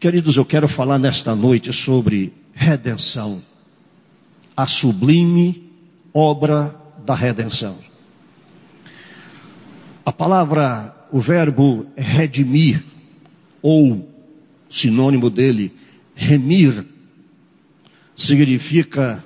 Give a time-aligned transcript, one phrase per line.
[0.00, 3.42] Queridos, eu quero falar nesta noite sobre redenção,
[4.56, 5.72] a sublime
[6.14, 6.72] obra
[7.04, 7.80] da redenção.
[10.06, 12.84] A palavra, o verbo redimir,
[13.60, 14.08] ou
[14.70, 15.74] sinônimo dele,
[16.14, 16.84] remir,
[18.14, 19.24] significa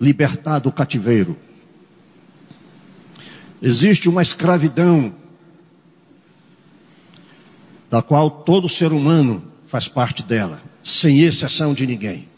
[0.00, 1.36] libertar do cativeiro.
[3.60, 5.12] Existe uma escravidão
[7.90, 12.28] da qual todo ser humano faz parte dela, sem exceção de ninguém.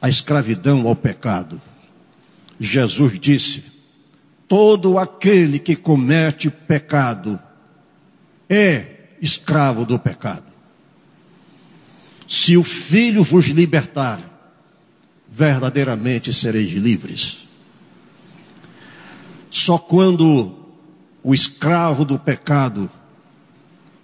[0.00, 1.60] A escravidão ao pecado.
[2.58, 3.64] Jesus disse:
[4.48, 7.40] todo aquele que comete pecado
[8.48, 10.44] é escravo do pecado.
[12.28, 14.20] Se o Filho vos libertar,
[15.28, 17.48] verdadeiramente sereis livres.
[19.50, 20.54] Só quando
[21.22, 22.90] o escravo do pecado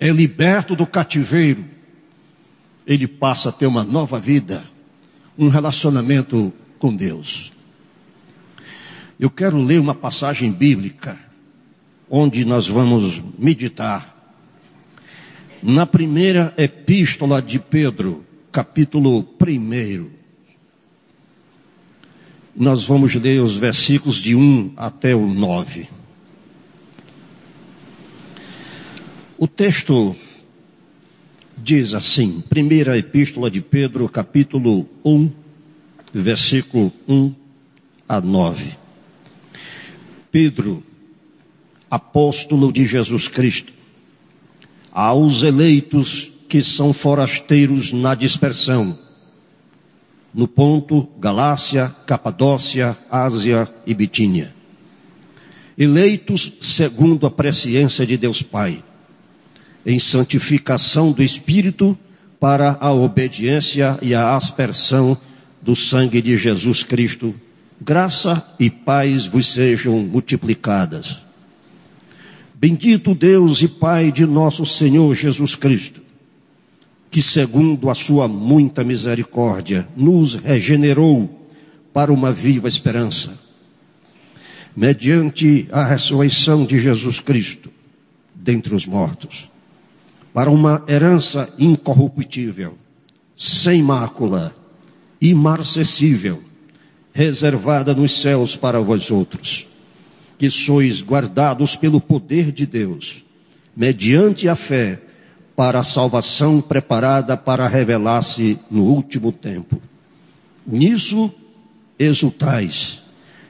[0.01, 1.65] é liberto do cativeiro,
[2.87, 4.65] ele passa a ter uma nova vida,
[5.37, 7.53] um relacionamento com Deus.
[9.19, 11.19] Eu quero ler uma passagem bíblica
[12.09, 14.17] onde nós vamos meditar.
[15.63, 20.09] Na primeira epístola de Pedro, capítulo 1.
[22.55, 25.98] Nós vamos ler os versículos de 1 até o 9.
[29.41, 30.17] O texto
[31.57, 35.31] diz assim, primeira epístola de Pedro, capítulo 1,
[36.13, 37.33] versículo 1
[38.09, 38.77] a 9.
[40.33, 40.83] Pedro,
[41.89, 43.73] apóstolo de Jesus Cristo,
[44.91, 48.99] aos eleitos que são forasteiros na dispersão,
[50.35, 54.53] no ponto Galácia, Capadócia, Ásia e Bitínia.
[55.79, 58.83] Eleitos segundo a presciência de Deus Pai
[59.89, 61.99] em santificação do Espírito
[62.39, 65.17] para a obediência e a aspersão
[65.63, 67.35] do sangue de Jesus Cristo.
[67.81, 71.21] Graça e paz vos sejam multiplicadas.
[72.55, 76.03] Bendito Deus e Pai de nosso Senhor Jesus Cristo,
[77.11, 81.49] que segundo a sua muita misericórdia nos regenerou
[81.95, 83.39] para uma viva esperança,
[84.77, 87.71] mediante a ressurreição de Jesus Cristo
[88.35, 89.49] dentre os mortos
[90.39, 92.79] para uma herança incorruptível,
[93.37, 94.55] sem mácula,
[95.21, 96.41] imarcessível,
[97.13, 99.67] reservada nos céus para vós outros,
[100.39, 103.25] que sois guardados pelo poder de Deus,
[103.77, 105.03] mediante a fé,
[105.57, 109.83] para a salvação preparada para revelar-se no último tempo.
[110.65, 111.35] Nisso
[111.99, 113.03] exultais,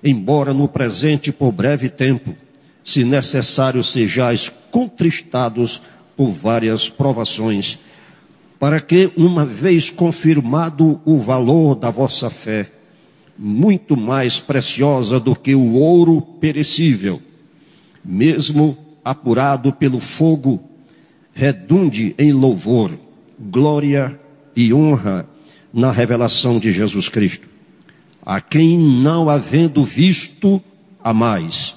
[0.03, 2.35] embora no presente por breve tempo,
[2.83, 5.83] se necessário sejais contristados
[6.19, 7.79] por várias provações,
[8.59, 12.73] para que, uma vez confirmado o valor da vossa fé,
[13.39, 17.23] muito mais preciosa do que o ouro perecível,
[18.05, 20.61] mesmo apurado pelo fogo,
[21.33, 22.99] redunde em louvor,
[23.39, 24.19] glória
[24.57, 25.25] e honra
[25.73, 27.47] na revelação de Jesus Cristo,
[28.27, 30.61] a quem não havendo visto
[31.03, 31.77] a mais,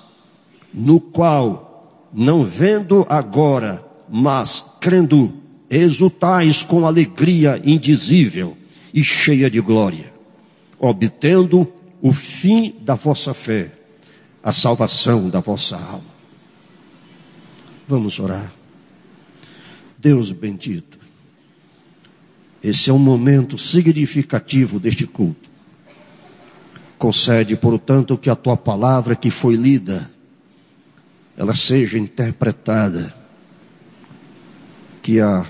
[0.73, 5.33] no qual, não vendo agora, mas crendo,
[5.69, 8.57] exultais com alegria indizível
[8.93, 10.11] e cheia de glória,
[10.77, 13.71] obtendo o fim da vossa fé,
[14.43, 16.11] a salvação da vossa alma.
[17.87, 18.51] Vamos orar.
[19.97, 20.99] Deus bendito,
[22.61, 25.49] esse é um momento significativo deste culto.
[26.97, 30.11] Concede, portanto, que a tua palavra que foi lida,
[31.37, 33.20] ela seja interpretada
[35.01, 35.49] que a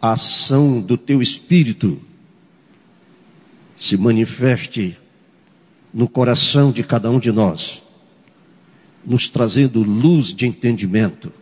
[0.00, 2.00] ação do teu espírito
[3.76, 4.98] se manifeste
[5.92, 7.82] no coração de cada um de nós,
[9.04, 11.32] nos trazendo luz de entendimento.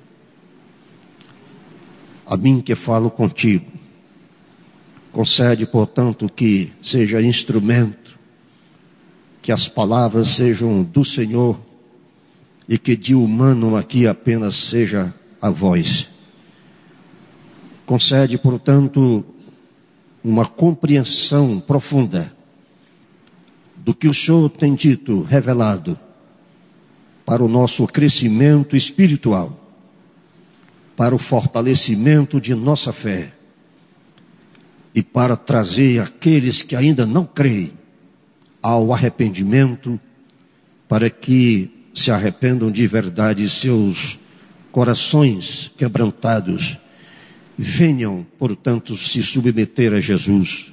[2.27, 3.67] A mim que falo contigo,
[5.11, 8.19] concede, portanto, que seja instrumento,
[9.41, 11.61] que as palavras sejam do Senhor
[12.69, 16.12] e que de humano aqui apenas seja a voz.
[17.93, 19.23] Concede, portanto,
[20.25, 22.35] uma compreensão profunda
[23.77, 25.99] do que o Senhor tem dito, revelado,
[27.27, 29.61] para o nosso crescimento espiritual,
[30.97, 33.35] para o fortalecimento de nossa fé
[34.95, 37.75] e para trazer aqueles que ainda não creem
[38.63, 40.01] ao arrependimento,
[40.89, 44.19] para que se arrependam de verdade seus
[44.71, 46.81] corações quebrantados
[47.57, 50.73] venham, portanto, se submeter a Jesus,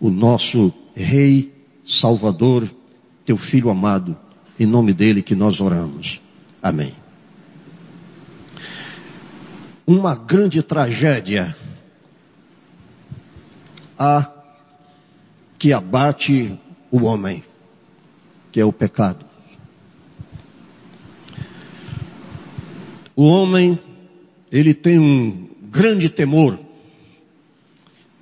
[0.00, 1.52] o nosso Rei
[1.84, 2.68] Salvador,
[3.24, 4.16] teu Filho amado,
[4.58, 6.20] em nome dele que nós oramos.
[6.62, 6.94] Amém.
[9.86, 11.56] Uma grande tragédia
[13.98, 14.30] a
[15.58, 16.58] que abate
[16.90, 17.42] o homem,
[18.52, 19.24] que é o pecado.
[23.16, 23.78] O homem,
[24.52, 25.47] ele tem um
[25.78, 26.58] grande temor,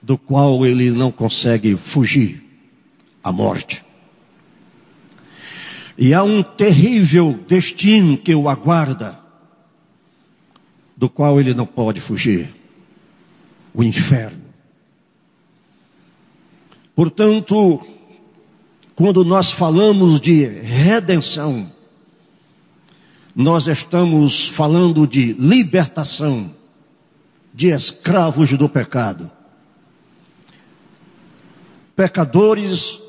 [0.02, 2.44] do qual ele não consegue fugir,
[3.24, 3.82] a morte.
[5.96, 9.18] E há um terrível destino que o aguarda,
[10.94, 12.54] do qual ele não pode fugir,
[13.72, 14.44] o inferno.
[16.94, 17.80] Portanto,
[18.94, 21.72] quando nós falamos de redenção,
[23.34, 26.54] nós estamos falando de libertação
[27.56, 29.30] de escravos do pecado.
[31.96, 33.00] Pecadores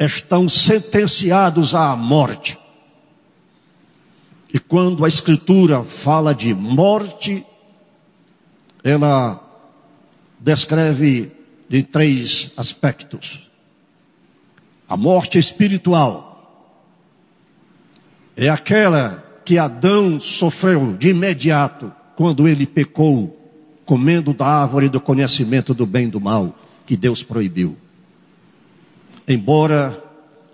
[0.00, 2.58] estão sentenciados à morte.
[4.52, 7.44] E quando a Escritura fala de morte,
[8.82, 9.38] ela
[10.40, 11.30] descreve
[11.68, 13.50] de três aspectos.
[14.88, 16.72] A morte espiritual
[18.34, 23.37] é aquela que Adão sofreu de imediato quando ele pecou,
[23.88, 26.54] comendo da árvore do conhecimento do bem e do mal
[26.86, 27.74] que Deus proibiu.
[29.26, 30.04] Embora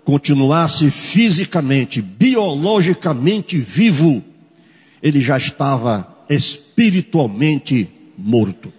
[0.05, 4.23] continuasse fisicamente, biologicamente vivo,
[5.03, 8.71] ele já estava espiritualmente morto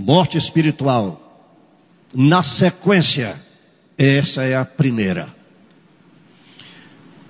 [0.00, 1.26] morte espiritual.
[2.14, 3.40] Na sequência,
[3.96, 5.32] essa é a primeira.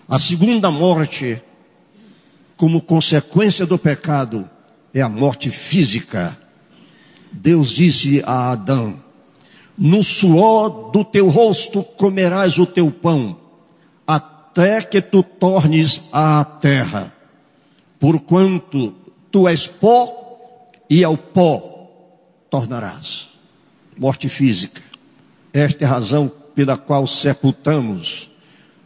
[0.09, 1.41] A segunda morte,
[2.57, 4.49] como consequência do pecado,
[4.93, 6.37] é a morte física.
[7.33, 9.01] Deus disse a Adão:
[9.77, 13.37] No suor do teu rosto comerás o teu pão,
[14.07, 17.13] até que tu tornes à terra,
[17.99, 18.95] porquanto
[19.31, 21.89] tu és pó e ao pó
[22.51, 23.29] tornarás.
[23.97, 24.83] Morte física.
[25.53, 28.31] Esta é a razão pela qual sepultamos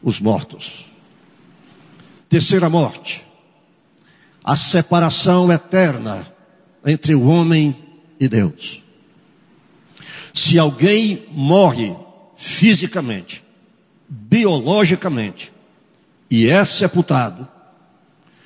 [0.03, 0.87] os mortos.
[2.29, 3.25] Terceira morte.
[4.45, 6.31] A separação eterna
[6.85, 7.75] entre o homem
[8.21, 8.83] e Deus.
[10.35, 11.97] Se alguém morre
[12.37, 13.43] fisicamente,
[14.07, 15.51] biologicamente,
[16.31, 17.49] e é sepultado,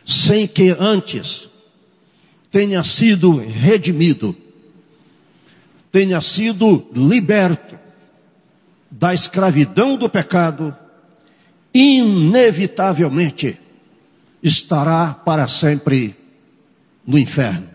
[0.04, 1.48] sem que antes
[2.50, 4.36] tenha sido redimido
[5.90, 7.78] tenha sido liberto
[8.90, 10.76] da escravidão do pecado,
[11.74, 13.58] inevitavelmente
[14.42, 16.14] estará para sempre
[17.06, 17.68] no inferno.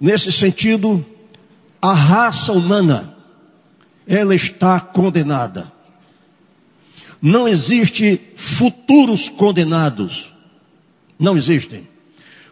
[0.00, 1.04] Nesse sentido,
[1.80, 3.16] a raça humana,
[4.06, 5.72] ela está condenada.
[7.20, 10.32] Não existe futuros condenados.
[11.18, 11.88] Não existem.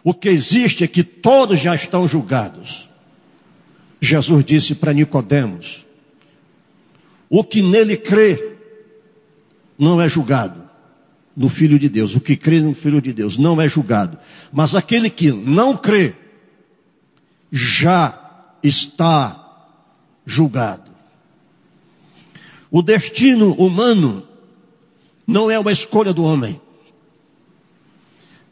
[0.03, 2.89] O que existe é que todos já estão julgados.
[4.01, 5.85] Jesus disse para Nicodemos:
[7.29, 8.57] O que nele crê
[9.77, 10.62] não é julgado
[11.35, 12.15] no Filho de Deus.
[12.15, 14.17] O que crê no Filho de Deus não é julgado.
[14.51, 16.13] Mas aquele que não crê
[17.51, 18.19] já
[18.61, 19.39] está
[20.25, 20.91] julgado.
[22.71, 24.27] O destino humano
[25.27, 26.59] não é uma escolha do homem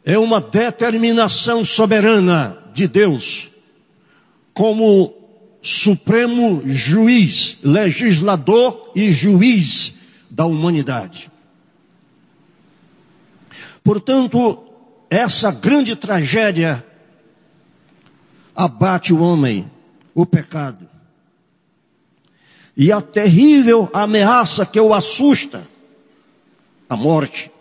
[0.04, 3.50] é uma determinação soberana de Deus
[4.52, 5.14] como
[5.60, 9.94] supremo juiz, legislador e juiz
[10.28, 11.30] da humanidade.
[13.82, 14.64] Portanto,
[15.10, 16.84] essa grande tragédia
[18.54, 19.70] abate o homem,
[20.14, 20.88] o pecado.
[22.76, 25.66] E a terrível ameaça que o assusta,
[26.88, 27.52] a morte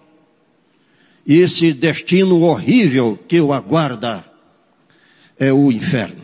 [1.25, 4.25] e esse destino horrível que o aguarda
[5.37, 6.21] é o inferno.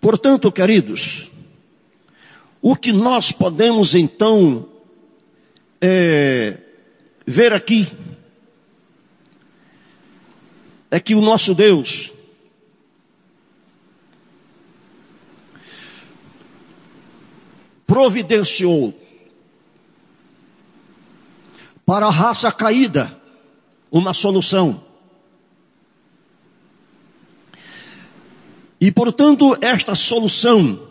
[0.00, 1.30] Portanto, queridos,
[2.60, 4.68] o que nós podemos então
[5.80, 6.58] é,
[7.26, 7.88] ver aqui
[10.90, 12.12] é que o nosso Deus
[17.86, 18.98] providenciou
[21.84, 23.20] para a raça caída
[23.90, 24.84] uma solução.
[28.80, 30.88] E portanto, esta solução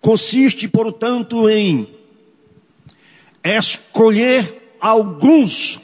[0.00, 1.99] consiste, portanto, em
[3.44, 5.78] escolher alguns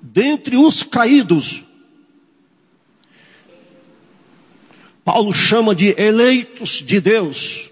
[0.00, 1.64] dentre os caídos.
[5.04, 7.70] Paulo chama de eleitos de Deus.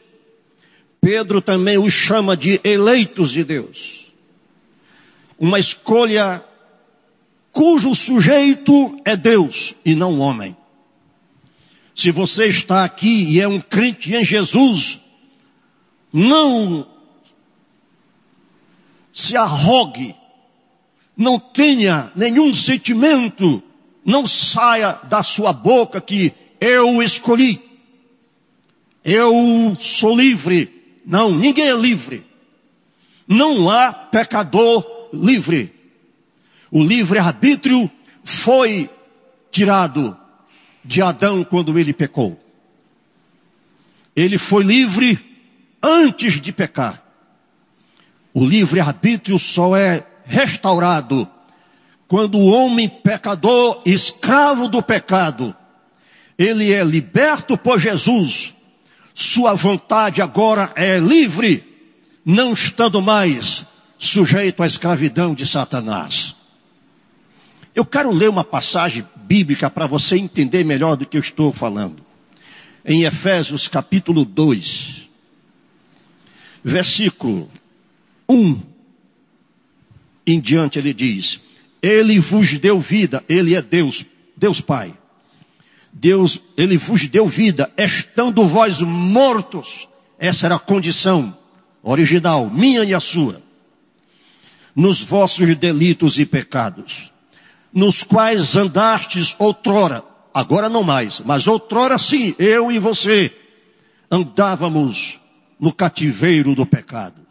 [1.01, 4.13] Pedro também os chama de eleitos de Deus.
[5.39, 6.45] Uma escolha
[7.53, 10.57] cujo sujeito é Deus e não o homem.
[11.95, 14.99] Se você está aqui e é um crente em Jesus,
[16.13, 16.94] não
[19.15, 20.13] se arrogue,
[21.17, 23.63] não tenha nenhum sentimento,
[24.05, 27.63] não saia da sua boca que eu escolhi,
[29.05, 30.99] eu sou livre.
[31.07, 32.27] Não, ninguém é livre.
[33.29, 35.73] Não há pecador livre.
[36.71, 37.89] O livre-arbítrio
[38.25, 38.91] foi
[39.53, 40.17] tirado
[40.85, 42.41] de Adão quando ele pecou.
[44.17, 45.19] Ele foi livre
[45.83, 47.04] antes de pecar.
[48.35, 51.29] O livre-arbítrio só é restaurado
[52.07, 55.55] quando o homem pecador, escravo do pecado,
[56.39, 58.55] ele é liberto por Jesus.
[59.15, 61.65] Sua vontade agora é livre,
[62.25, 63.65] não estando mais
[63.97, 66.35] sujeito à escravidão de Satanás.
[67.75, 72.05] Eu quero ler uma passagem bíblica para você entender melhor do que eu estou falando.
[72.85, 75.09] Em Efésios capítulo 2,
[76.63, 77.51] versículo
[78.35, 78.61] 1
[80.27, 81.41] em diante, ele diz:
[81.83, 84.05] Ele vos deu vida, Ele é Deus,
[84.37, 84.97] Deus Pai.
[85.93, 89.89] Deus, Ele vos deu vida, estando vós mortos.
[90.19, 91.37] Essa era a condição
[91.83, 93.43] original, minha e a sua.
[94.75, 97.15] Nos vossos delitos e pecados
[97.75, 103.37] nos quais andastes outrora, agora não mais, mas outrora sim, eu e você,
[104.09, 105.19] andávamos
[105.59, 107.24] no cativeiro do pecado.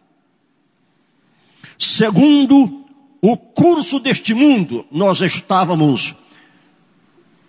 [1.83, 2.85] Segundo
[3.21, 6.15] o curso deste mundo, nós estávamos,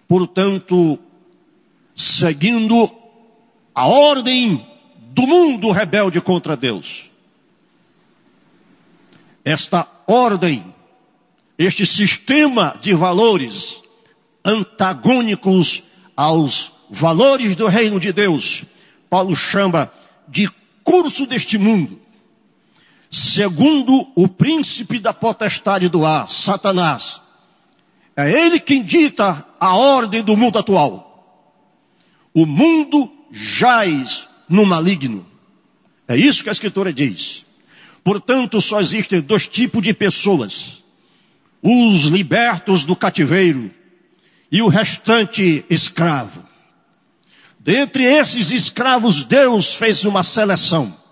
[0.08, 0.98] portanto,
[1.94, 2.90] seguindo
[3.72, 4.66] a ordem
[5.12, 7.12] do mundo rebelde contra Deus.
[9.44, 10.64] Esta ordem
[11.56, 13.80] este sistema de valores
[14.44, 15.84] antagônicos
[16.16, 18.64] aos valores do reino de Deus,
[19.08, 19.92] Paulo chama
[20.26, 20.50] de
[20.82, 22.00] curso deste mundo,
[23.14, 27.20] segundo o príncipe da potestade do ar, Satanás.
[28.16, 31.54] É ele quem dita a ordem do mundo atual.
[32.34, 35.24] O mundo jaz no maligno.
[36.08, 37.46] É isso que a escritura diz.
[38.02, 40.82] Portanto, só existem dois tipos de pessoas
[41.62, 43.70] os libertos do cativeiro
[44.50, 46.44] e o restante escravo.
[47.60, 51.03] Dentre esses escravos, Deus fez uma seleção.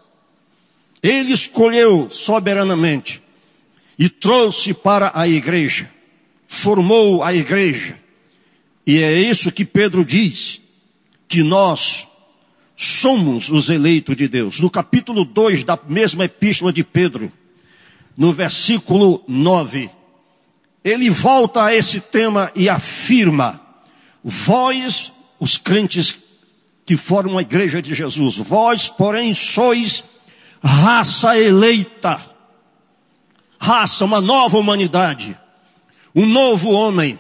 [1.03, 3.21] Ele escolheu soberanamente
[3.99, 5.91] e trouxe para a igreja,
[6.47, 7.99] formou a igreja.
[8.87, 10.61] E é isso que Pedro diz,
[11.29, 12.07] que nós
[12.77, 14.61] somos os eleitos de Deus.
[14.61, 17.33] No capítulo 2 da mesma epístola de Pedro,
[18.17, 19.91] no versículo 9,
[20.85, 23.61] ele volta a esse tema e afirma:
[24.23, 26.17] vós, os crentes
[26.85, 30.05] que formam a igreja de Jesus, vós, porém, sois
[30.63, 32.21] raça eleita,
[33.59, 35.39] raça, uma nova humanidade,
[36.15, 37.19] um novo homem.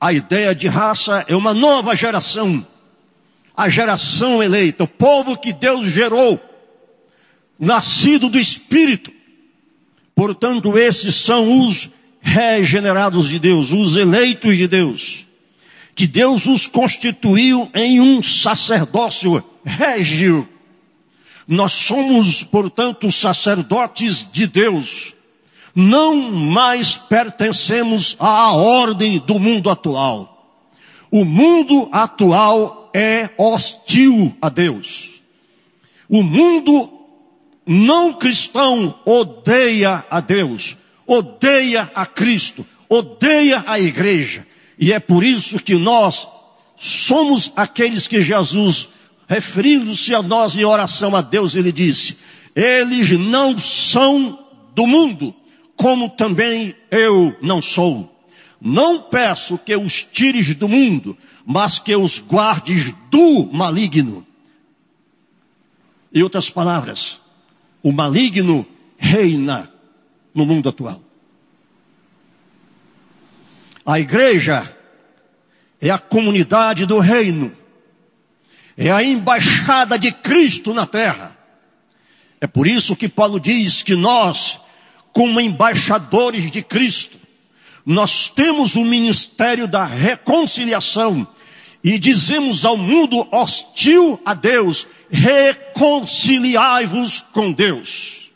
[0.00, 2.66] A ideia de raça é uma nova geração,
[3.56, 6.40] a geração eleita, o povo que Deus gerou,
[7.58, 9.12] nascido do Espírito
[10.20, 11.88] Portanto, esses são os
[12.20, 15.24] regenerados de Deus, os eleitos de Deus,
[15.94, 20.46] que Deus os constituiu em um sacerdócio régio.
[21.46, 25.14] Nós somos, portanto, sacerdotes de Deus.
[25.74, 30.58] Não mais pertencemos à ordem do mundo atual.
[31.10, 35.20] O mundo atual é hostil a Deus.
[36.08, 36.90] O mundo
[37.66, 44.46] não cristão odeia a Deus, odeia a Cristo, odeia a igreja.
[44.78, 46.26] E é por isso que nós
[46.74, 48.88] somos aqueles que Jesus,
[49.30, 52.18] referindo-se a nós em oração a Deus, ele disse:
[52.52, 54.44] Eles não são
[54.74, 55.32] do mundo,
[55.76, 58.10] como também eu não sou.
[58.60, 64.26] Não peço que os tires do mundo, mas que os guardes do maligno.
[66.12, 67.20] Em outras palavras,
[67.84, 68.66] o maligno
[68.98, 69.72] reina
[70.34, 71.00] no mundo atual.
[73.86, 74.76] A igreja
[75.80, 77.59] é a comunidade do reino,
[78.80, 81.36] é a embaixada de Cristo na terra.
[82.40, 84.58] É por isso que Paulo diz que nós,
[85.12, 87.18] como embaixadores de Cristo,
[87.84, 91.28] nós temos o ministério da reconciliação
[91.84, 98.30] e dizemos ao mundo hostil a Deus: reconciliai-vos com Deus.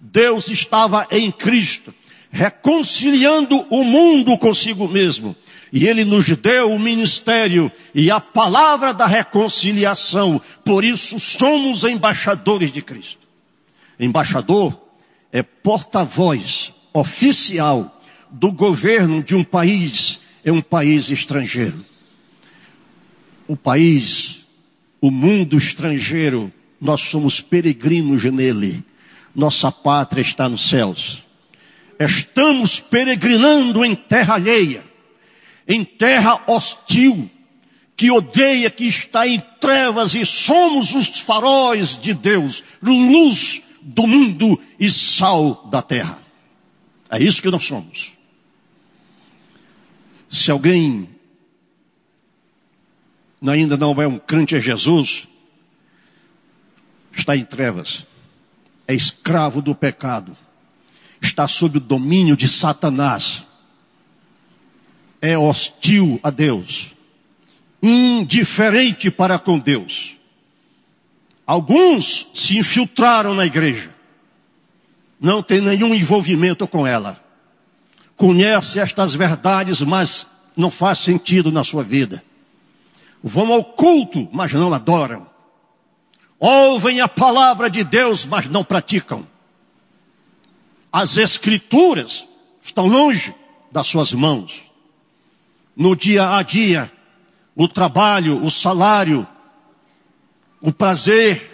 [0.00, 1.92] Deus estava em Cristo,
[2.30, 5.34] reconciliando o mundo consigo mesmo.
[5.74, 10.40] E ele nos deu o ministério e a palavra da reconciliação.
[10.64, 13.26] Por isso somos embaixadores de Cristo.
[13.98, 14.80] Embaixador
[15.32, 18.00] é porta-voz oficial
[18.30, 21.84] do governo de um país em um país estrangeiro.
[23.48, 24.46] O país,
[25.00, 28.80] o mundo estrangeiro, nós somos peregrinos nele.
[29.34, 31.24] Nossa pátria está nos céus.
[31.98, 34.93] Estamos peregrinando em terra alheia
[35.66, 37.30] em terra hostil,
[37.96, 44.60] que odeia, que está em trevas e somos os faróis de Deus, luz do mundo
[44.78, 46.18] e sal da terra.
[47.10, 48.14] É isso que nós somos.
[50.30, 51.08] Se alguém
[53.46, 55.28] ainda não é um crente a Jesus,
[57.12, 58.06] está em trevas,
[58.88, 60.36] é escravo do pecado,
[61.20, 63.46] está sob o domínio de Satanás
[65.24, 66.88] é hostil a Deus,
[67.82, 70.18] indiferente para com Deus.
[71.46, 73.94] Alguns se infiltraram na igreja,
[75.18, 77.24] não tem nenhum envolvimento com ela,
[78.18, 82.22] conhece estas verdades, mas não faz sentido na sua vida.
[83.22, 85.26] Vão ao culto, mas não adoram.
[86.38, 89.26] Ouvem a palavra de Deus, mas não praticam.
[90.92, 92.28] As escrituras
[92.62, 93.34] estão longe
[93.72, 94.73] das suas mãos
[95.76, 96.90] no dia a dia,
[97.54, 99.26] o trabalho, o salário,
[100.60, 101.50] o prazer,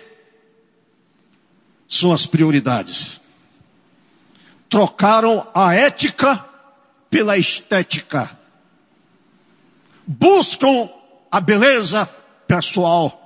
[1.89, 3.21] são as prioridades.
[4.69, 6.45] Trocaram a ética
[7.09, 8.31] pela estética.
[10.07, 10.89] Buscam
[11.31, 12.07] a beleza
[12.47, 13.17] pessoal.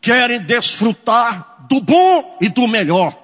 [0.00, 3.16] Querem desfrutar do bom e do melhor.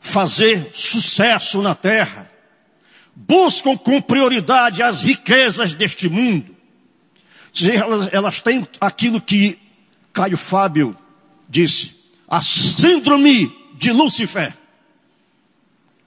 [0.00, 2.29] Fazer sucesso na terra
[3.14, 6.56] buscam com prioridade as riquezas deste mundo.
[7.62, 9.58] Elas, elas têm aquilo que
[10.12, 10.96] Caio Fábio
[11.48, 11.96] disse,
[12.28, 14.54] a síndrome de Lúcifer.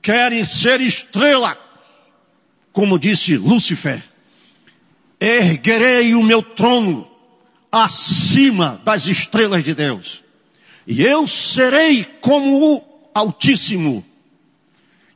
[0.02, 1.58] Querem ser estrela,
[2.72, 4.04] como disse Lúcifer.
[5.20, 7.10] Erguerei o meu trono
[7.72, 10.24] acima das estrelas de Deus.
[10.86, 14.06] E eu serei como o Altíssimo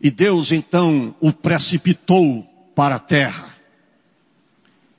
[0.02, 3.56] e Deus então o precipitou para a terra.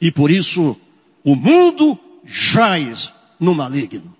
[0.00, 0.76] E por isso
[1.24, 4.16] o mundo jaz no maligno.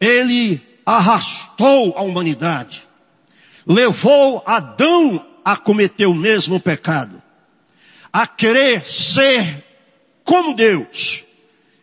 [0.00, 2.88] Ele arrastou a humanidade,
[3.66, 7.22] levou Adão a cometer o mesmo pecado,
[8.12, 9.64] a querer ser
[10.24, 11.24] como Deus.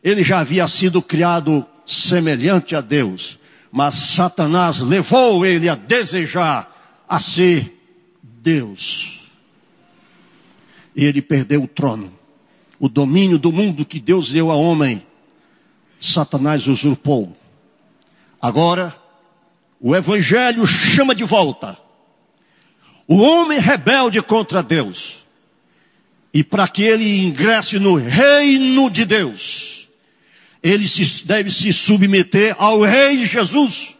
[0.03, 3.39] Ele já havia sido criado semelhante a Deus,
[3.71, 7.74] mas Satanás levou ele a desejar a ser
[8.45, 9.31] Deus.
[10.95, 12.13] E ele perdeu o trono.
[12.79, 15.05] O domínio do mundo que Deus deu a homem,
[15.99, 17.35] Satanás usurpou.
[18.41, 18.95] Agora,
[19.81, 21.83] o Evangelho chama de volta
[23.07, 25.17] o homem rebelde contra Deus.
[26.33, 29.87] E para que ele ingresse no reino de Deus,
[30.61, 33.95] ele se, deve se submeter ao Rei Jesus,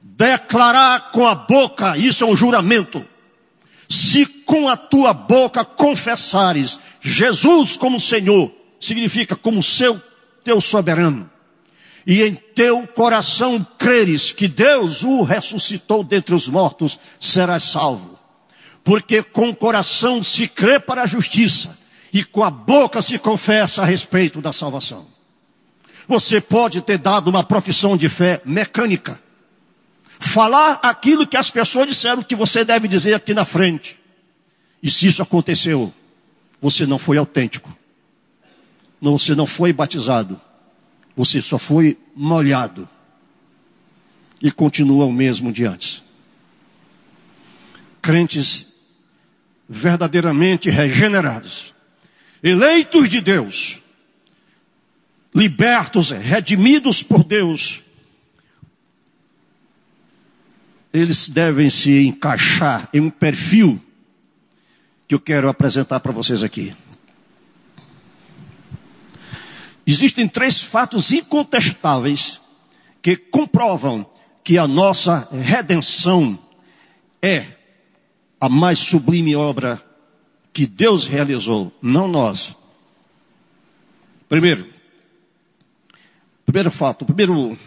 [0.00, 3.04] declarar com a boca, isso é um juramento,
[3.92, 8.50] se com a tua boca confessares Jesus como Senhor,
[8.80, 10.00] significa como seu,
[10.42, 11.30] teu soberano,
[12.06, 18.18] e em teu coração creres que Deus o ressuscitou dentre os mortos, serás salvo.
[18.82, 21.78] Porque com o coração se crê para a justiça,
[22.14, 25.06] e com a boca se confessa a respeito da salvação.
[26.08, 29.22] Você pode ter dado uma profissão de fé mecânica,
[30.22, 33.98] falar aquilo que as pessoas disseram que você deve dizer aqui na frente.
[34.82, 35.92] E se isso aconteceu,
[36.60, 37.76] você não foi autêntico.
[39.00, 40.40] Você não foi batizado.
[41.16, 42.88] Você só foi molhado.
[44.40, 46.04] E continua o mesmo de antes.
[48.00, 48.66] Crentes
[49.72, 51.74] verdadeiramente regenerados,
[52.42, 53.80] eleitos de Deus,
[55.34, 57.82] libertos, redimidos por Deus,
[60.92, 63.80] eles devem se encaixar em um perfil
[65.08, 66.76] que eu quero apresentar para vocês aqui.
[69.86, 72.40] Existem três fatos incontestáveis
[73.00, 74.06] que comprovam
[74.44, 76.38] que a nossa redenção
[77.20, 77.46] é
[78.40, 79.82] a mais sublime obra
[80.52, 82.54] que Deus realizou, não nós.
[84.28, 84.68] Primeiro,
[86.44, 87.58] primeiro fato, primeiro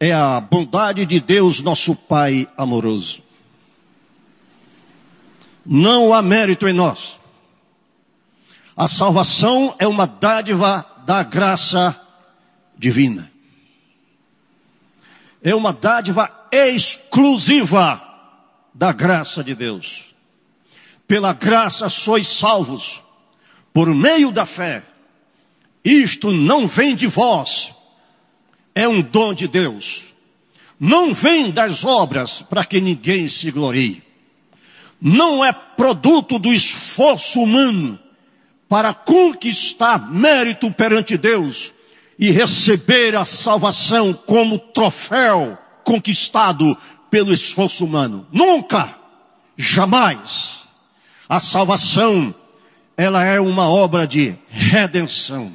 [0.00, 3.22] é a bondade de Deus, nosso Pai amoroso.
[5.66, 7.18] Não há mérito em nós.
[8.76, 12.00] A salvação é uma dádiva da graça
[12.76, 13.30] divina.
[15.42, 18.02] É uma dádiva exclusiva
[18.72, 20.14] da graça de Deus.
[21.06, 23.02] Pela graça sois salvos,
[23.72, 24.84] por meio da fé.
[25.84, 27.72] Isto não vem de vós,
[28.78, 30.14] é um dom de Deus.
[30.78, 34.00] Não vem das obras para que ninguém se glorie.
[35.00, 37.98] Não é produto do esforço humano
[38.68, 41.74] para conquistar mérito perante Deus
[42.16, 46.78] e receber a salvação como troféu conquistado
[47.10, 48.28] pelo esforço humano.
[48.30, 48.96] Nunca,
[49.56, 50.62] jamais.
[51.28, 52.32] A salvação,
[52.96, 55.52] ela é uma obra de redenção.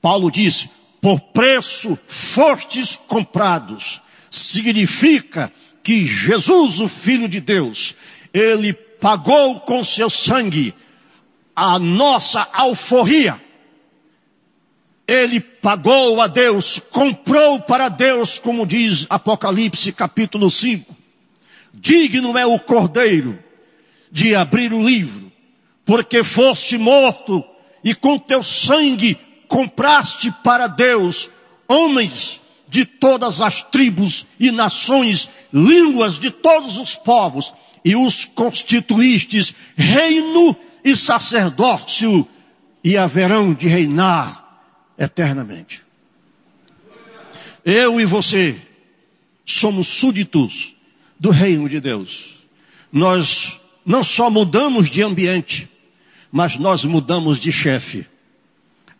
[0.00, 0.68] Paulo diz,
[1.04, 4.00] por preço fostes comprados.
[4.30, 7.94] Significa que Jesus, o Filho de Deus,
[8.32, 10.74] ele pagou com seu sangue
[11.54, 13.38] a nossa alforria.
[15.06, 20.96] Ele pagou a Deus, comprou para Deus, como diz Apocalipse capítulo 5.
[21.74, 23.38] Digno é o cordeiro
[24.10, 25.30] de abrir o livro,
[25.84, 27.44] porque foste morto
[27.84, 29.18] e com teu sangue
[29.54, 31.30] compraste para Deus
[31.68, 39.54] homens de todas as tribos e nações, línguas de todos os povos, e os constituístes
[39.76, 42.26] reino e sacerdócio,
[42.82, 44.44] e haverão de reinar
[44.98, 45.82] eternamente.
[47.64, 48.60] Eu e você
[49.46, 50.74] somos súditos
[51.16, 52.44] do reino de Deus.
[52.90, 55.68] Nós não só mudamos de ambiente,
[56.32, 58.04] mas nós mudamos de chefe.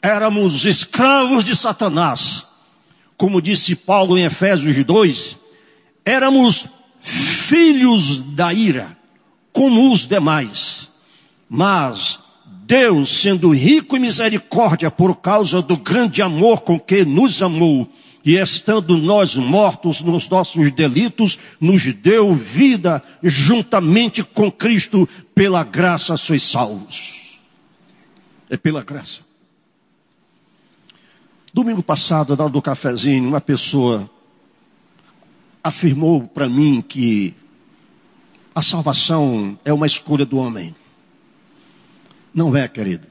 [0.05, 2.45] Éramos escravos de Satanás.
[3.17, 5.35] Como disse Paulo em Efésios 2,
[6.05, 6.69] éramos
[7.01, 8.95] filhos da ira,
[9.51, 10.90] como os demais.
[11.49, 12.21] Mas
[12.67, 17.90] Deus, sendo rico em misericórdia por causa do grande amor com que nos amou,
[18.23, 26.14] e estando nós mortos nos nossos delitos, nos deu vida juntamente com Cristo, pela graça
[26.19, 27.38] sois salvos.
[28.51, 29.24] É pela graça.
[31.55, 34.11] Domingo passado, na hora do cafezinho, uma pessoa
[35.62, 37.33] afirmou para mim que
[38.53, 40.75] a salvação é uma escolha do homem.
[42.35, 43.07] Não é, querido.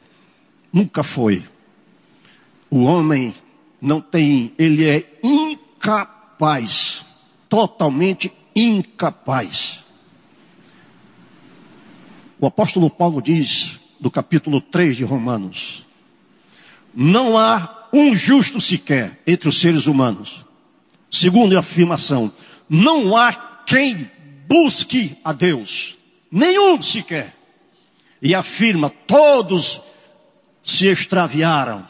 [0.73, 1.47] Nunca foi.
[2.69, 3.33] O homem
[3.81, 7.05] não tem, ele é incapaz,
[7.47, 9.85] totalmente incapaz.
[12.37, 15.87] O apóstolo Paulo diz, do capítulo 3 de Romanos,
[16.93, 20.43] não há um justo sequer entre os seres humanos.
[21.11, 22.33] Segundo a afirmação,
[22.67, 23.31] não há
[23.67, 24.09] quem
[24.47, 25.95] busque a Deus.
[26.31, 27.35] Nenhum sequer
[28.19, 29.79] e afirma: todos
[30.63, 31.87] se extraviaram,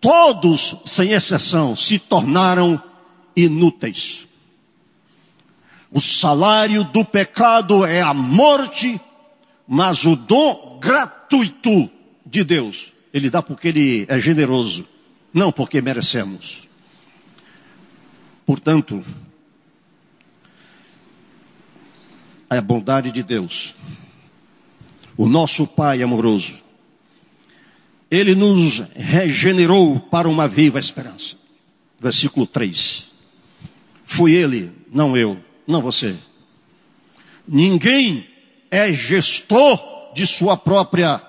[0.00, 2.82] todos, sem exceção, se tornaram
[3.36, 4.26] inúteis.
[5.92, 8.98] O salário do pecado é a morte,
[9.68, 11.88] mas o dom gratuito
[12.24, 14.88] de Deus, Ele dá porque Ele é generoso,
[15.32, 16.68] não porque merecemos.
[18.44, 19.04] Portanto,
[22.50, 23.74] a bondade de Deus
[25.16, 26.54] o nosso Pai amoroso,
[28.10, 31.36] ele nos regenerou para uma viva esperança.
[32.00, 33.06] Versículo 3.
[34.02, 36.16] Foi ele, não eu, não você.
[37.46, 38.26] Ninguém
[38.70, 41.22] é gestor de sua própria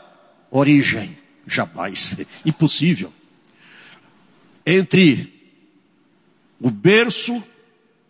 [0.50, 1.18] origem.
[1.46, 2.16] Jamais.
[2.46, 3.14] Impossível.
[4.66, 5.32] Entre
[6.60, 7.44] o berço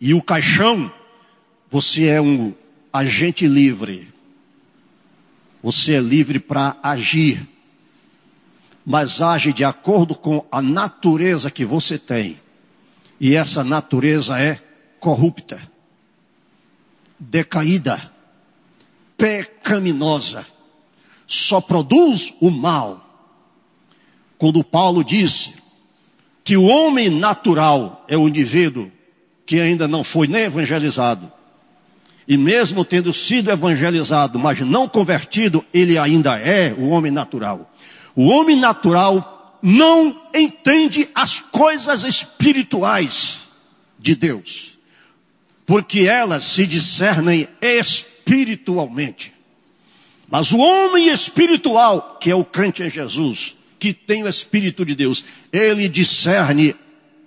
[0.00, 0.92] e o caixão,
[1.70, 2.54] você é um
[2.92, 4.14] agente livre
[5.64, 7.48] você é livre para agir,
[8.84, 12.38] mas age de acordo com a natureza que você tem.
[13.18, 14.60] E essa natureza é
[15.00, 15.58] corrupta,
[17.18, 18.12] decaída,
[19.16, 20.44] pecaminosa,
[21.26, 23.00] só produz o mal.
[24.36, 25.54] Quando Paulo disse
[26.44, 28.92] que o homem natural é o indivíduo
[29.46, 31.32] que ainda não foi nem evangelizado,
[32.28, 37.74] e mesmo tendo sido evangelizado, mas não convertido, ele ainda é o homem natural.
[38.14, 43.40] O homem natural não entende as coisas espirituais
[43.98, 44.74] de Deus.
[45.66, 49.32] porque elas se discernem espiritualmente.
[50.28, 54.94] Mas o homem espiritual, que é o crente em Jesus, que tem o Espírito de
[54.94, 56.74] Deus, ele discerne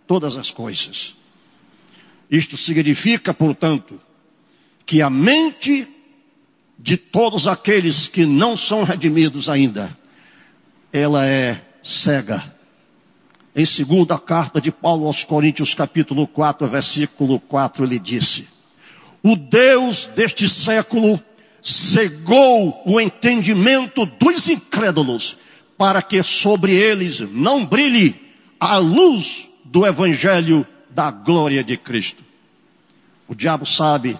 [0.07, 1.13] todas as coisas.
[2.31, 4.01] Isto significa, portanto,
[4.83, 5.87] que a mente
[6.79, 9.95] de todos aqueles que não são redimidos ainda,
[10.91, 12.43] ela é cega.
[13.55, 18.47] Em segunda carta de Paulo aos Coríntios, capítulo 4, versículo 4, ele disse:
[19.21, 21.21] O Deus deste século
[21.61, 25.37] cegou o entendimento dos incrédulos,
[25.77, 28.15] para que sobre eles não brilhe
[28.59, 32.23] a luz do evangelho da glória de Cristo.
[33.27, 34.17] O diabo sabe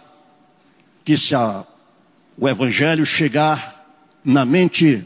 [1.03, 1.65] que se a,
[2.37, 3.85] o evangelho chegar
[4.23, 5.05] na mente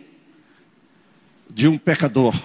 [1.49, 2.35] de um pecador,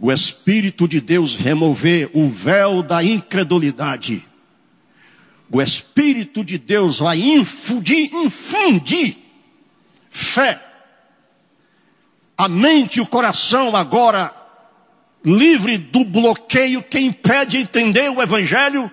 [0.00, 4.26] o Espírito de Deus remover o véu da incredulidade,
[5.50, 9.16] o Espírito de Deus vai infundir, infundir
[10.10, 10.71] fé.
[12.36, 14.34] A mente e o coração agora
[15.24, 18.90] livre do bloqueio que impede entender o Evangelho,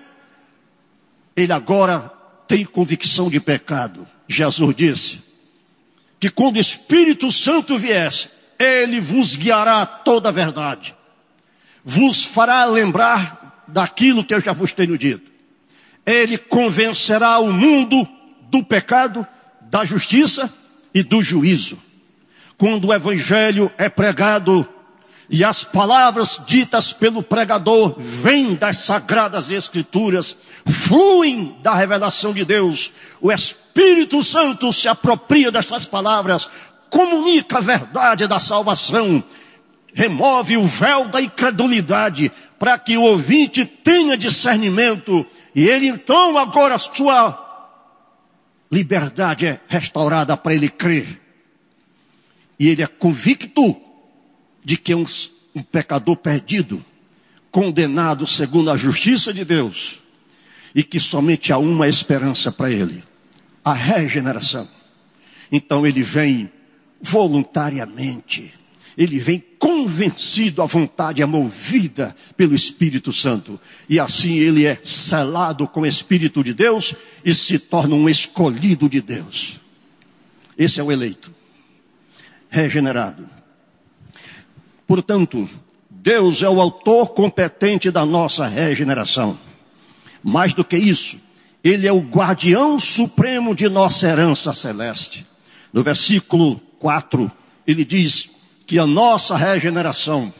[1.36, 2.10] ele agora
[2.46, 4.06] tem convicção de pecado.
[4.28, 5.20] Jesus disse
[6.18, 10.94] que quando o Espírito Santo viesse, ele vos guiará toda a verdade,
[11.82, 15.30] vos fará lembrar daquilo que eu já vos tenho dito.
[16.04, 18.06] Ele convencerá o mundo
[18.42, 19.26] do pecado,
[19.62, 20.52] da justiça
[20.92, 21.78] e do juízo.
[22.60, 24.68] Quando o Evangelho é pregado
[25.30, 32.92] e as palavras ditas pelo pregador vêm das sagradas escrituras, fluem da revelação de Deus.
[33.18, 36.50] O Espírito Santo se apropria destas palavras,
[36.90, 39.24] comunica a verdade da salvação,
[39.94, 46.76] remove o véu da incredulidade, para que o ouvinte tenha discernimento, e ele então agora
[46.76, 47.42] sua
[48.70, 51.29] liberdade é restaurada para ele crer.
[52.60, 53.74] E ele é convicto
[54.62, 55.06] de que um,
[55.54, 56.84] um pecador perdido,
[57.50, 59.98] condenado segundo a justiça de Deus,
[60.74, 63.02] e que somente há uma esperança para ele:
[63.64, 64.68] a regeneração.
[65.50, 66.52] Então ele vem
[67.00, 68.52] voluntariamente,
[68.94, 75.66] ele vem convencido, a vontade é movida pelo Espírito Santo, e assim ele é selado
[75.66, 76.94] com o Espírito de Deus
[77.24, 79.58] e se torna um escolhido de Deus.
[80.58, 81.39] Esse é o eleito,
[82.50, 83.28] regenerado.
[84.86, 85.48] Portanto,
[85.88, 89.38] Deus é o autor competente da nossa regeneração.
[90.22, 91.18] Mais do que isso,
[91.62, 95.26] Ele é o guardião supremo de nossa herança celeste.
[95.72, 97.30] No versículo 4,
[97.66, 98.28] ele diz
[98.66, 100.32] que a nossa regeneração,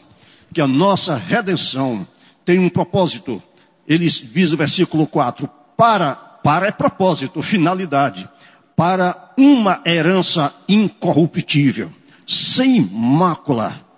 [0.53, 2.05] que a nossa redenção
[2.43, 3.41] tem um propósito.
[3.87, 8.27] Ele diz o versículo 4, para, para é propósito, finalidade,
[8.75, 11.91] para uma herança incorruptível,
[12.31, 13.91] sem mácula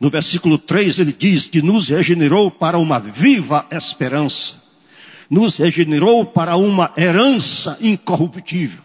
[0.00, 4.58] no versículo 3 ele diz que nos regenerou para uma viva esperança.
[5.28, 8.82] Nos regenerou para uma herança incorruptível.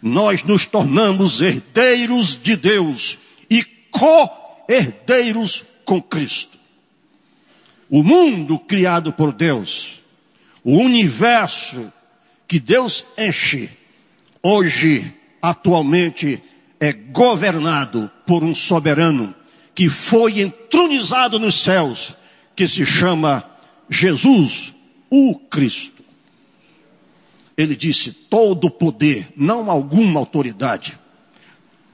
[0.00, 3.18] Nós nos tornamos herdeiros de Deus
[3.50, 6.56] e co-herdeiros com Cristo.
[7.90, 10.00] O mundo criado por Deus,
[10.62, 11.92] o universo
[12.46, 13.68] que Deus enche,
[14.42, 16.40] hoje, atualmente,
[16.84, 19.34] é governado por um soberano
[19.74, 22.14] que foi entronizado nos céus,
[22.54, 23.44] que se chama
[23.88, 24.72] Jesus,
[25.10, 26.02] o Cristo.
[27.56, 30.98] Ele disse: todo poder, não alguma autoridade,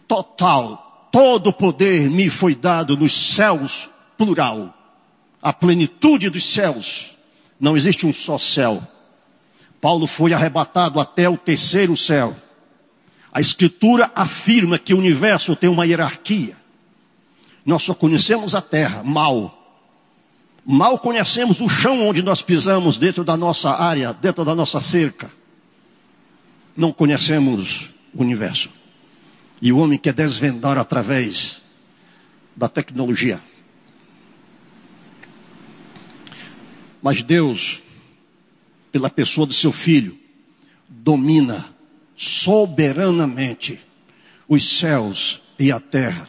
[0.09, 4.74] total, todo poder me foi dado nos céus, plural,
[5.40, 7.16] a plenitude dos céus.
[7.59, 8.83] Não existe um só céu.
[9.81, 12.35] Paulo foi arrebatado até o terceiro céu.
[13.33, 16.57] A Escritura afirma que o universo tem uma hierarquia.
[17.64, 19.57] Nós só conhecemos a terra, mal.
[20.64, 25.31] Mal conhecemos o chão onde nós pisamos dentro da nossa área, dentro da nossa cerca.
[26.77, 28.71] Não conhecemos o universo.
[29.62, 31.61] E o homem quer desvendar através
[32.57, 33.40] da tecnologia.
[37.03, 37.81] Mas Deus,
[38.90, 40.19] pela pessoa do seu filho,
[40.88, 41.80] domina
[42.20, 43.80] soberanamente
[44.46, 46.28] os céus e a terra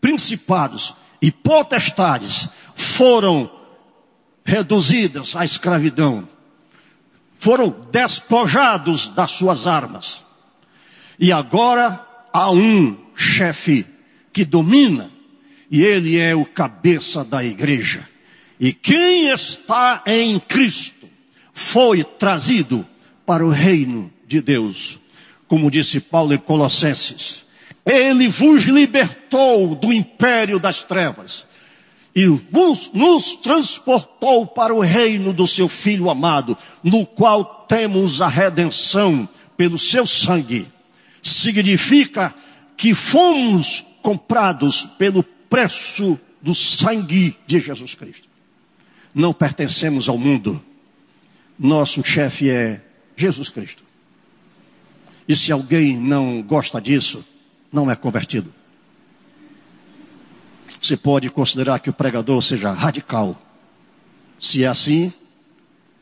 [0.00, 3.50] principados e potestades foram
[4.44, 6.28] reduzidas à escravidão,
[7.36, 10.24] foram despojados das suas armas.
[11.18, 13.86] E agora há um chefe
[14.32, 15.10] que domina,
[15.70, 18.08] e ele é o cabeça da igreja.
[18.58, 21.08] E quem está em Cristo
[21.52, 22.86] foi trazido
[23.24, 24.99] para o reino de Deus.
[25.50, 27.44] Como disse Paulo em Colossenses,
[27.84, 31.44] ele vos libertou do império das trevas
[32.14, 38.28] e vos, nos transportou para o reino do seu Filho amado, no qual temos a
[38.28, 40.68] redenção pelo seu sangue.
[41.20, 42.32] Significa
[42.76, 48.28] que fomos comprados pelo preço do sangue de Jesus Cristo.
[49.12, 50.62] Não pertencemos ao mundo.
[51.58, 52.80] Nosso chefe é
[53.16, 53.89] Jesus Cristo.
[55.30, 57.24] E se alguém não gosta disso,
[57.72, 58.52] não é convertido.
[60.80, 63.40] Você pode considerar que o pregador seja radical.
[64.40, 65.12] Se é assim,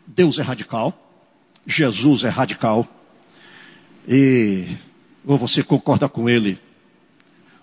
[0.07, 0.99] Deus é radical,
[1.67, 2.89] Jesus é radical,
[4.09, 4.79] e
[5.27, 6.59] ou você concorda com ele,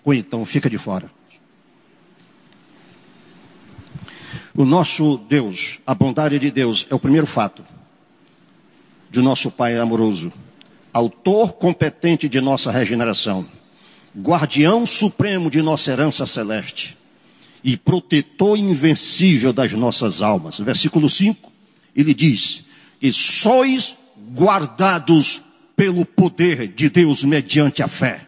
[0.04, 1.10] ou então fica de fora.
[4.54, 7.66] O nosso Deus, a bondade de Deus, é o primeiro fato
[9.10, 10.32] de nosso Pai amoroso,
[10.96, 13.46] autor competente de nossa regeneração,
[14.16, 16.96] guardião supremo de nossa herança celeste
[17.62, 20.58] e protetor invencível das nossas almas.
[20.58, 21.52] Versículo 5,
[21.94, 22.64] ele diz:
[23.02, 23.94] E sois
[24.34, 25.42] guardados
[25.76, 28.26] pelo poder de Deus mediante a fé.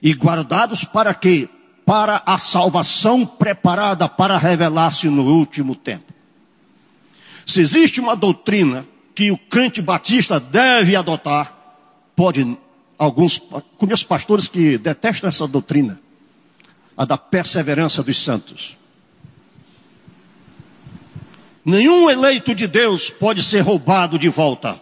[0.00, 1.48] E guardados para quê?
[1.84, 6.14] Para a salvação preparada para revelar-se no último tempo.
[7.44, 11.54] Se existe uma doutrina que o crente batista deve adotar,
[12.16, 12.56] pode
[12.98, 13.38] alguns,
[13.78, 16.00] conheço pastores que detestam essa doutrina,
[16.96, 18.76] a da perseverança dos santos.
[21.64, 24.80] Nenhum eleito de Deus pode ser roubado de volta.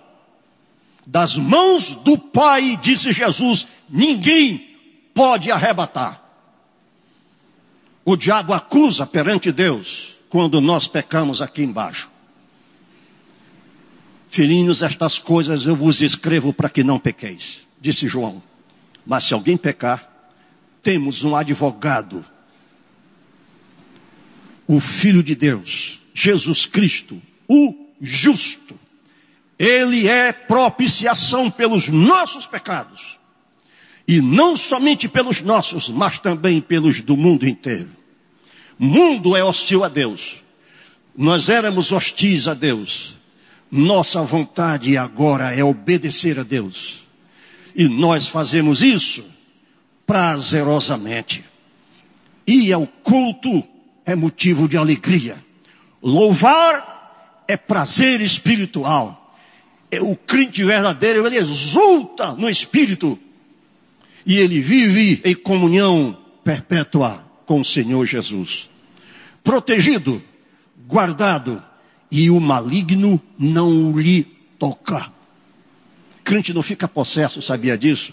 [1.06, 4.76] Das mãos do Pai, disse Jesus, ninguém
[5.14, 6.20] pode arrebatar.
[8.04, 12.11] O diabo acusa perante Deus quando nós pecamos aqui embaixo.
[14.32, 18.42] Filhinhos, estas coisas eu vos escrevo para que não pequeis, disse João.
[19.04, 20.10] Mas se alguém pecar,
[20.82, 22.24] temos um advogado,
[24.66, 28.80] o Filho de Deus, Jesus Cristo, o justo.
[29.58, 33.18] Ele é propiciação pelos nossos pecados.
[34.08, 37.90] E não somente pelos nossos, mas também pelos do mundo inteiro.
[38.80, 40.42] O mundo é hostil a Deus.
[41.14, 43.20] Nós éramos hostis a Deus.
[43.74, 47.04] Nossa vontade agora é obedecer a Deus.
[47.74, 49.24] E nós fazemos isso
[50.06, 51.42] prazerosamente.
[52.46, 53.64] Ir ao culto
[54.04, 55.42] é motivo de alegria.
[56.02, 59.34] Louvar é prazer espiritual.
[59.90, 63.18] É o crente verdadeiro, ele exulta no espírito.
[64.26, 68.68] E ele vive em comunhão perpétua com o Senhor Jesus.
[69.42, 70.22] Protegido,
[70.86, 71.71] guardado
[72.12, 74.24] e o maligno não lhe
[74.58, 75.10] toca.
[76.22, 78.12] Crente não fica possesso, sabia disso?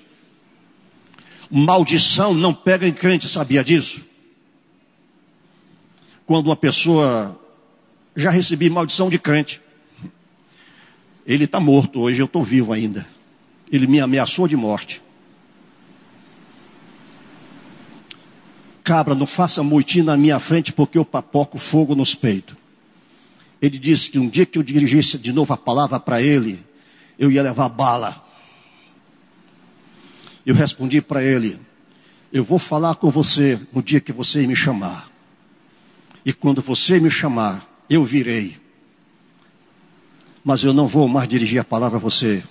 [1.51, 3.99] Maldição não pega em crente, sabia disso?
[6.25, 7.37] Quando uma pessoa
[8.15, 9.61] já recebi maldição de crente,
[11.27, 13.05] ele está morto hoje, eu estou vivo ainda.
[13.69, 15.01] Ele me ameaçou de morte.
[18.81, 22.58] Cabra, não faça moitinho na minha frente porque eu papoco fogo nos peitos.
[23.61, 26.63] Ele disse que um dia que eu dirigisse de novo a palavra para ele,
[27.17, 28.25] eu ia levar bala.
[30.45, 31.59] Eu respondi para ele:
[32.31, 35.09] Eu vou falar com você no dia que você me chamar.
[36.25, 38.57] E quando você me chamar, eu virei.
[40.43, 42.43] Mas eu não vou mais dirigir a palavra a você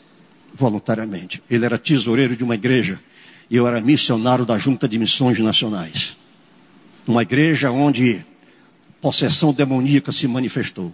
[0.54, 1.42] voluntariamente.
[1.48, 3.00] Ele era tesoureiro de uma igreja
[3.50, 6.16] e eu era missionário da Junta de Missões Nacionais.
[7.06, 8.24] Uma igreja onde
[9.00, 10.92] possessão demoníaca se manifestou.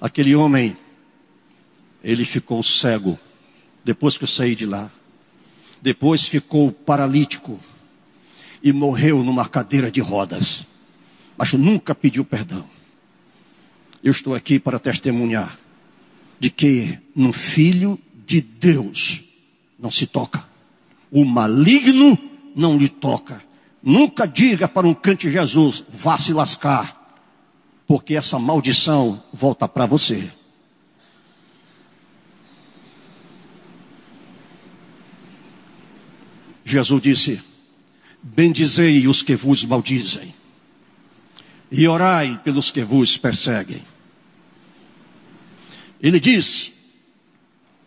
[0.00, 0.76] Aquele homem,
[2.02, 3.18] ele ficou cego
[3.84, 4.90] depois que eu saí de lá.
[5.80, 7.60] Depois ficou paralítico
[8.62, 10.66] e morreu numa cadeira de rodas.
[11.36, 12.68] Mas nunca pediu perdão.
[14.02, 15.58] Eu estou aqui para testemunhar
[16.40, 19.22] de que no filho de Deus
[19.78, 20.46] não se toca.
[21.10, 22.18] O maligno
[22.56, 23.43] não lhe toca.
[23.86, 27.20] Nunca diga para um crente Jesus, vá se lascar,
[27.86, 30.32] porque essa maldição volta para você.
[36.64, 37.42] Jesus disse:
[38.22, 40.34] Bendizei os que vos maldizem,
[41.70, 43.84] e orai pelos que vos perseguem.
[46.00, 46.72] Ele diz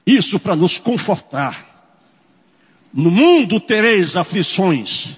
[0.06, 1.66] isso para nos confortar.
[2.94, 5.18] No mundo tereis aflições,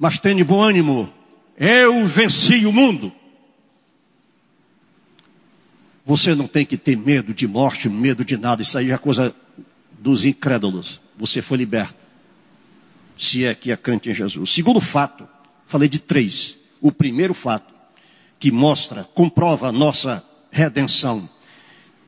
[0.00, 1.12] mas tenha bom ânimo.
[1.58, 3.12] Eu venci o mundo.
[6.06, 8.62] Você não tem que ter medo de morte, medo de nada.
[8.62, 9.36] Isso aí é coisa
[9.98, 11.02] dos incrédulos.
[11.18, 11.96] Você foi liberto.
[13.14, 14.50] Se é que é crente em Jesus.
[14.50, 15.28] Segundo fato,
[15.66, 16.56] falei de três.
[16.80, 17.74] O primeiro fato,
[18.38, 21.28] que mostra, comprova a nossa redenção,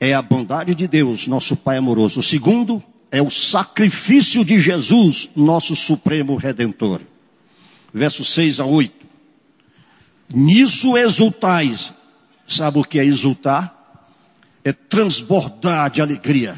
[0.00, 2.20] é a bondade de Deus, nosso Pai amoroso.
[2.20, 7.02] O segundo é o sacrifício de Jesus, nosso Supremo Redentor.
[7.92, 9.06] Versos 6 a 8.
[10.34, 11.92] Nisso exultais.
[12.46, 13.78] Sabe o que é exultar?
[14.64, 16.56] É transbordar de alegria.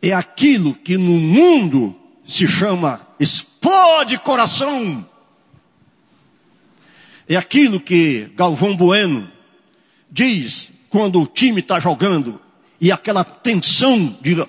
[0.00, 1.96] É aquilo que no mundo
[2.26, 5.06] se chama explode coração.
[7.28, 9.30] É aquilo que Galvão Bueno
[10.10, 12.40] diz quando o time está jogando
[12.80, 14.46] e aquela tensão de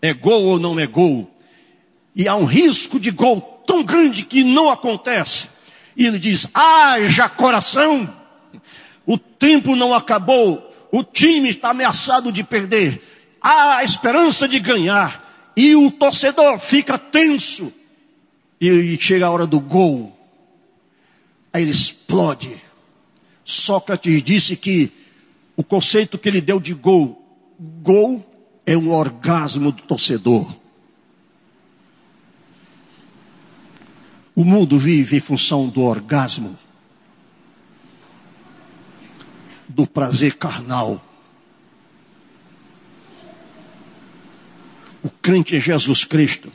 [0.00, 1.30] é gol ou não é gol.
[2.14, 5.48] E há um risco de gol tão grande que não acontece.
[5.96, 8.14] E ele diz: haja coração.
[9.04, 10.62] O tempo não acabou.
[10.92, 13.02] O time está ameaçado de perder.
[13.40, 15.52] Há a esperança de ganhar.
[15.56, 17.72] E o torcedor fica tenso.
[18.60, 20.16] E chega a hora do gol.
[21.52, 22.62] Aí ele explode.
[23.44, 24.92] Sócrates disse que
[25.56, 27.22] o conceito que ele deu de gol,
[27.58, 28.24] gol
[28.66, 30.54] é um orgasmo do torcedor.
[34.36, 36.58] O mundo vive em função do orgasmo,
[39.66, 41.02] do prazer carnal.
[45.02, 46.52] O crente em Jesus Cristo,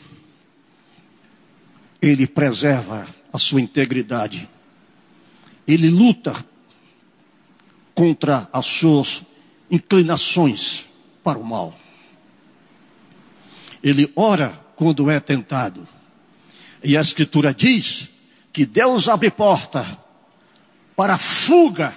[1.99, 4.47] ele preserva a sua integridade.
[5.67, 6.45] Ele luta
[7.95, 9.23] contra as suas
[9.71, 10.87] inclinações
[11.23, 11.75] para o mal.
[13.81, 15.87] Ele ora quando é tentado.
[16.83, 18.09] E a Escritura diz
[18.51, 19.85] que Deus abre porta
[20.95, 21.93] para fuga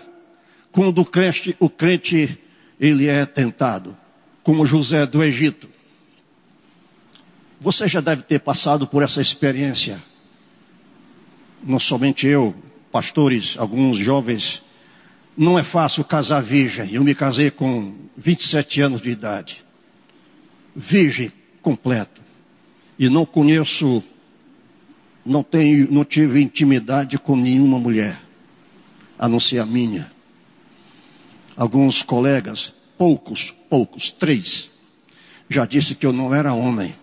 [0.70, 2.38] quando o crente, o crente
[2.80, 3.96] ele é tentado,
[4.42, 5.68] como José do Egito.
[7.60, 10.02] Você já deve ter passado por essa experiência.
[11.62, 12.54] Não somente eu,
[12.92, 14.62] pastores, alguns jovens.
[15.36, 16.92] Não é fácil casar virgem.
[16.92, 19.64] Eu me casei com 27 anos de idade.
[20.76, 21.32] Virgem
[21.62, 22.20] completo.
[22.98, 24.02] E não conheço,
[25.24, 28.20] não tenho, não tive intimidade com nenhuma mulher,
[29.18, 30.12] a não ser a minha.
[31.56, 34.70] Alguns colegas, poucos, poucos, três,
[35.48, 36.94] já disse que eu não era homem,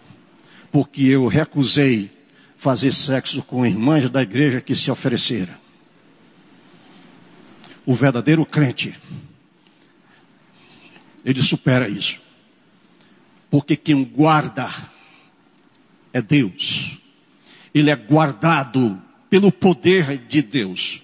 [0.71, 2.11] porque eu recusei
[2.55, 5.53] fazer sexo com irmãs da igreja que se ofereceram.
[7.85, 8.93] O verdadeiro crente,
[11.25, 12.21] ele supera isso.
[13.49, 14.71] Porque quem guarda
[16.13, 17.00] é Deus.
[17.73, 21.01] Ele é guardado pelo poder de Deus.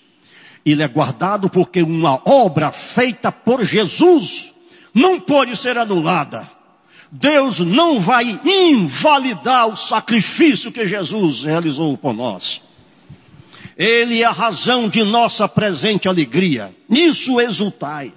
[0.65, 4.53] Ele é guardado porque uma obra feita por Jesus
[4.93, 6.47] não pode ser anulada.
[7.09, 12.61] Deus não vai invalidar o sacrifício que Jesus realizou por nós.
[13.77, 16.75] Ele é a razão de nossa presente alegria.
[16.89, 18.11] Nisso exultai.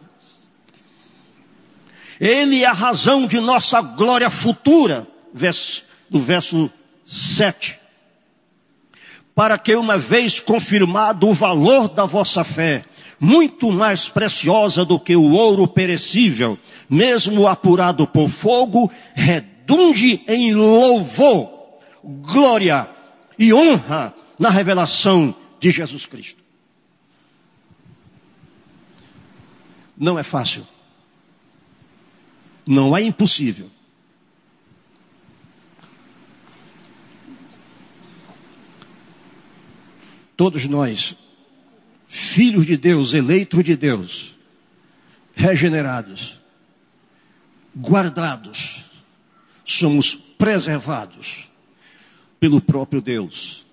[2.18, 5.06] Ele é a razão de nossa glória futura,
[6.10, 6.70] do verso
[7.06, 7.79] 7.
[9.34, 12.84] Para que uma vez confirmado o valor da vossa fé,
[13.18, 16.58] muito mais preciosa do que o ouro perecível,
[16.88, 21.50] mesmo apurado por fogo, redunde em louvor,
[22.02, 22.88] glória
[23.38, 26.42] e honra na revelação de Jesus Cristo.
[29.96, 30.66] Não é fácil.
[32.66, 33.70] Não é impossível.
[40.40, 41.14] Todos nós,
[42.08, 44.38] filhos de Deus, eleitos de Deus,
[45.34, 46.40] regenerados,
[47.76, 48.86] guardados,
[49.66, 51.50] somos preservados
[52.40, 53.66] pelo próprio Deus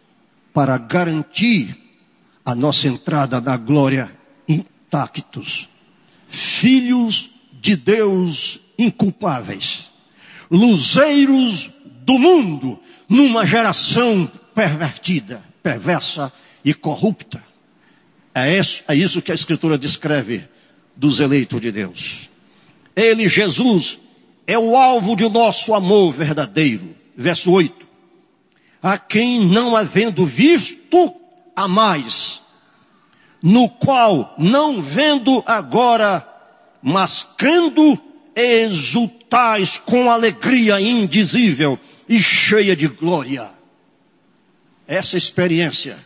[0.53, 1.73] para garantir
[2.43, 4.13] a nossa entrada na glória
[4.45, 5.69] intactos,
[6.27, 9.89] filhos de Deus inculpáveis,
[10.51, 11.71] luzeiros
[12.03, 16.29] do mundo, numa geração pervertida, perversa
[16.69, 17.41] e corrupta.
[18.35, 20.45] É isso, é isso que a Escritura descreve
[20.97, 22.29] dos eleitos de Deus.
[22.93, 23.99] Ele, Jesus,
[24.45, 26.93] é o alvo de nosso amor verdadeiro.
[27.15, 27.87] Verso 8.
[28.83, 31.15] A quem não havendo visto,
[31.55, 32.41] a mais,
[33.41, 36.27] no qual, não vendo agora,
[36.81, 37.97] mas crendo,
[38.35, 43.49] exultais com alegria indizível e cheia de glória.
[44.85, 46.05] Essa experiência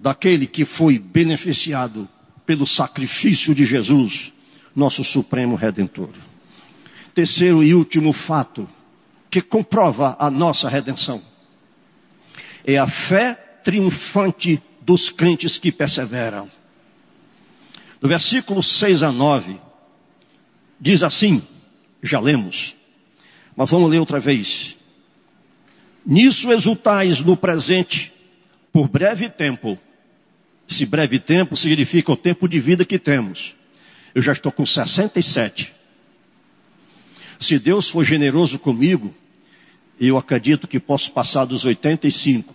[0.00, 2.08] daquele que foi beneficiado
[2.46, 4.32] pelo sacrifício de Jesus
[4.74, 6.10] nosso Supremo Redentor.
[7.14, 8.68] Terceiro e último fato
[9.30, 11.22] que comprova a nossa redenção
[12.64, 13.34] é a fé
[13.64, 16.50] triunfante dos crentes que perseveram.
[18.00, 19.58] No versículo 6 a 9,
[20.80, 21.42] diz assim:
[22.02, 22.76] já lemos,
[23.56, 24.76] mas vamos ler outra vez.
[26.06, 28.12] Nisso exultais no presente,
[28.72, 29.78] por breve tempo.
[30.68, 33.54] Esse breve tempo significa o tempo de vida que temos.
[34.14, 35.74] Eu já estou com 67.
[37.40, 39.14] Se Deus for generoso comigo,
[40.00, 42.54] eu acredito que posso passar dos 85.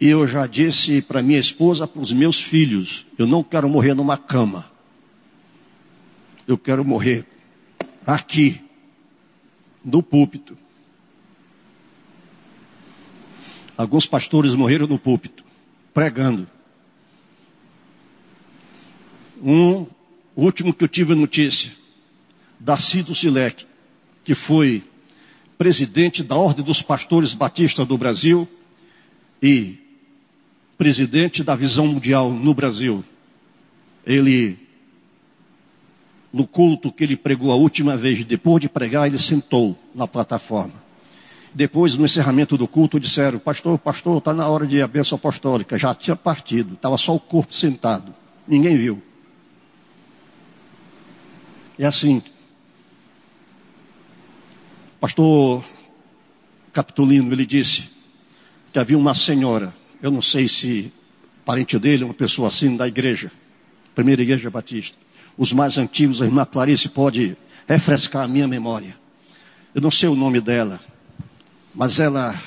[0.00, 3.94] E eu já disse para minha esposa, para os meus filhos, eu não quero morrer
[3.94, 4.70] numa cama.
[6.46, 7.24] Eu quero morrer
[8.06, 8.60] aqui,
[9.84, 10.58] no púlpito.
[13.76, 15.43] Alguns pastores morreram no púlpito,
[15.94, 16.46] pregando.
[19.40, 19.86] Um
[20.36, 21.72] último que eu tive notícia,
[22.58, 23.64] Darcido Silek,
[24.24, 24.82] que foi
[25.56, 28.48] presidente da Ordem dos Pastores Batistas do Brasil
[29.40, 29.78] e
[30.76, 33.04] presidente da Visão Mundial no Brasil.
[34.04, 34.58] Ele,
[36.32, 40.83] no culto que ele pregou a última vez, depois de pregar, ele sentou na plataforma.
[41.54, 45.78] Depois, no encerramento do culto, disseram: Pastor, pastor, está na hora de a bênção apostólica.
[45.78, 48.12] Já tinha partido, estava só o corpo sentado.
[48.46, 49.00] Ninguém viu.
[51.78, 52.20] É assim.
[55.00, 55.64] Pastor
[56.72, 57.90] Capitolino, ele disse
[58.72, 60.92] que havia uma senhora, eu não sei se
[61.44, 63.30] parente dele, uma pessoa assim da igreja,
[63.94, 64.98] primeira igreja batista.
[65.36, 67.36] Os mais antigos, a irmã Clarice pode
[67.68, 68.96] refrescar a minha memória.
[69.74, 70.80] Eu não sei o nome dela,
[71.74, 72.40] mas ela,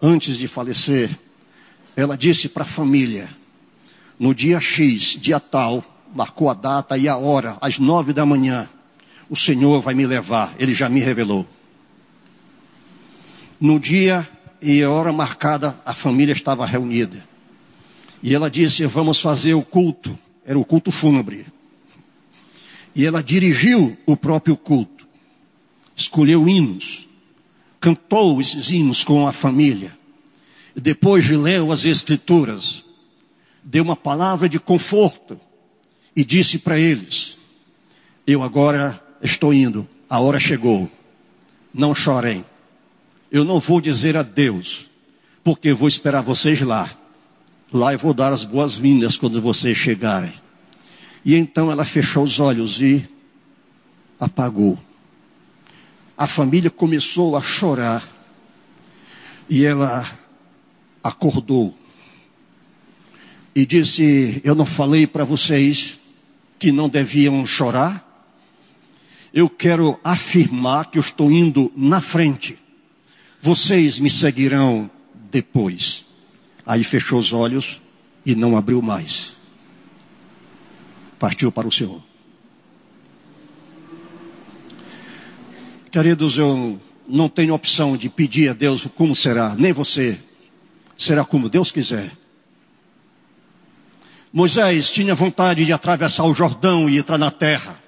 [0.00, 1.10] antes de falecer,
[1.96, 3.28] ela disse para a família,
[4.18, 5.82] no dia X, dia tal,
[6.14, 8.68] marcou a data e a hora, às nove da manhã,
[9.28, 11.46] o Senhor vai me levar, Ele já me revelou.
[13.60, 14.26] No dia
[14.62, 17.26] e a hora marcada, a família estava reunida.
[18.22, 20.16] E ela disse: Vamos fazer o culto.
[20.44, 21.46] Era o culto fúnebre.
[22.94, 25.06] E ela dirigiu o próprio culto.
[25.94, 27.07] Escolheu hinos
[27.80, 29.96] cantou esses hinos com a família.
[30.74, 32.84] Depois de leu as escrituras,
[33.62, 35.40] deu uma palavra de conforto
[36.14, 37.38] e disse para eles:
[38.26, 40.90] Eu agora estou indo, a hora chegou.
[41.72, 42.44] Não chorem.
[43.30, 44.88] Eu não vou dizer adeus,
[45.44, 46.88] porque vou esperar vocês lá.
[47.70, 50.32] Lá eu vou dar as boas-vindas quando vocês chegarem.
[51.24, 53.06] E então ela fechou os olhos e
[54.18, 54.78] apagou
[56.18, 58.02] a família começou a chorar
[59.48, 60.04] e ela
[61.02, 61.78] acordou
[63.54, 66.00] e disse: Eu não falei para vocês
[66.58, 68.04] que não deviam chorar?
[69.32, 72.58] Eu quero afirmar que eu estou indo na frente.
[73.40, 74.90] Vocês me seguirão
[75.30, 76.04] depois.
[76.66, 77.80] Aí fechou os olhos
[78.26, 79.36] e não abriu mais.
[81.16, 82.07] Partiu para o Senhor.
[85.90, 86.78] Queridos, eu
[87.08, 90.18] não tenho opção de pedir a Deus como será, nem você.
[90.96, 92.12] Será como Deus quiser.
[94.30, 97.80] Moisés tinha vontade de atravessar o Jordão e entrar na terra.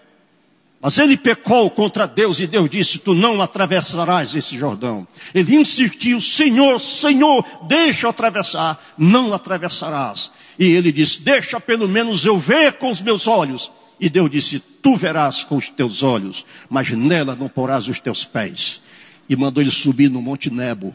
[0.80, 5.06] Mas ele pecou contra Deus e Deus disse: Tu não atravessarás esse Jordão.
[5.34, 8.82] Ele insistiu: Senhor, Senhor, deixa eu atravessar.
[8.96, 10.32] Não atravessarás.
[10.58, 13.70] E ele disse: Deixa pelo menos eu ver com os meus olhos.
[14.00, 18.24] E Deus disse: Tu verás com os teus olhos, mas nela não porás os teus
[18.24, 18.80] pés.
[19.28, 20.94] E mandou ele subir no Monte Nebo.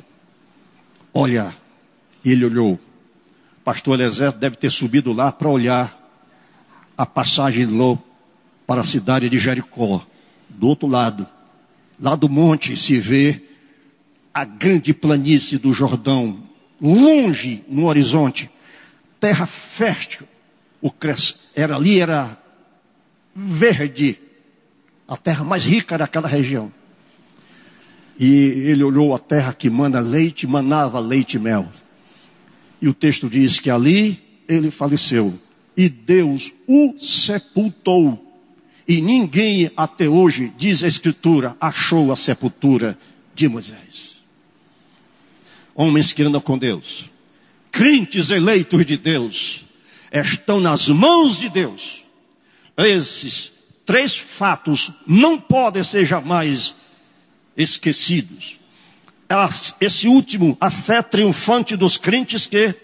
[1.14, 1.56] Olha,
[2.24, 2.80] ele olhou.
[3.64, 6.01] Pastor Eliezer deve ter subido lá para olhar
[6.97, 7.97] a passagem de Ló
[8.66, 10.06] para a cidade de Jericó.
[10.49, 11.28] Do outro lado,
[11.99, 13.41] lá do monte se vê
[14.34, 16.43] a grande planície do Jordão,
[16.82, 18.49] longe no horizonte,
[19.20, 20.28] terra fértil.
[20.82, 21.38] O cres...
[21.56, 22.38] era ali era
[23.36, 24.17] verde,
[25.05, 26.71] a terra mais rica daquela região.
[28.17, 31.69] E ele olhou a terra que manda leite, manava leite e mel.
[32.81, 34.17] E o texto diz que ali
[34.47, 35.38] ele faleceu.
[35.75, 38.21] E Deus o sepultou.
[38.88, 42.97] E ninguém até hoje, diz a Escritura, achou a sepultura
[43.33, 44.23] de Moisés.
[45.73, 47.11] Homens que andam com Deus,
[47.69, 49.65] crentes eleitos de Deus,
[50.13, 52.05] estão nas mãos de Deus
[52.78, 53.51] esses
[53.86, 56.76] três fatos não podem ser jamais
[57.55, 58.59] esquecidos.
[59.80, 62.76] Esse último, a fé triunfante dos crentes que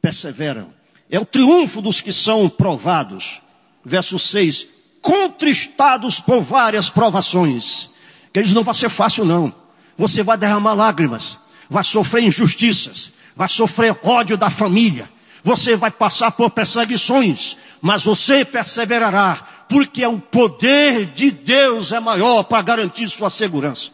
[0.00, 0.72] perseveram.
[1.10, 3.40] É o triunfo dos que são provados.
[3.84, 4.66] verso 6,
[5.00, 7.90] contristados por várias provações.
[8.32, 9.52] Que eles não vai ser fácil não.
[9.96, 11.36] Você vai derramar lágrimas,
[11.68, 15.10] vai sofrer injustiças, vai sofrer ódio da família,
[15.42, 22.42] você vai passar por perseguições, mas você perseverará, porque o poder de Deus é maior
[22.44, 23.90] para garantir sua segurança.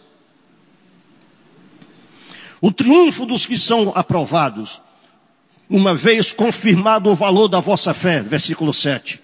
[2.61, 4.80] O triunfo dos que são aprovados,
[5.68, 9.20] uma vez confirmado o valor da vossa fé, versículo 7.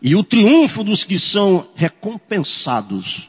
[0.00, 3.28] E o triunfo dos que são recompensados,